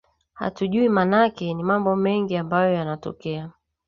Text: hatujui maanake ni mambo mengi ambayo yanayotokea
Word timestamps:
hatujui 0.33 0.89
maanake 0.89 1.53
ni 1.53 1.63
mambo 1.63 1.95
mengi 1.95 2.37
ambayo 2.37 2.73
yanayotokea 2.73 3.51